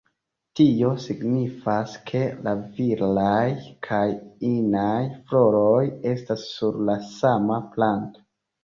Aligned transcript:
Tio 0.59 0.87
signifas, 1.03 1.93
ke 2.11 2.23
la 2.47 2.55
viraj 2.79 3.45
kaj 3.91 4.03
inaj 4.55 4.99
floroj 5.29 5.87
estas 6.17 6.49
sur 6.57 6.83
la 6.91 6.99
sama 7.17 7.63
planto. 7.79 8.29